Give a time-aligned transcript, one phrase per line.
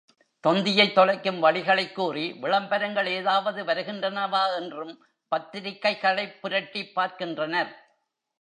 [0.47, 5.05] தொந்தியைத் தொலைக்கும் வழிகளைக் கூறி, விளம்பரங்கள் ஏதாவது வருகின்றனவா என்றும்
[5.31, 7.71] பத்திரிக்கைகளைப் புரட்டிப் பார்க்கின்றனர்.